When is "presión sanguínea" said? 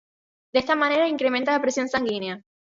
1.61-2.41